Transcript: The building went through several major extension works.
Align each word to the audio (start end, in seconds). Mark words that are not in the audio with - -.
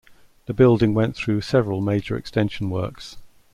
The 0.47 0.55
building 0.55 0.95
went 0.95 1.15
through 1.15 1.41
several 1.41 1.79
major 1.79 2.17
extension 2.17 2.71
works. 2.71 3.17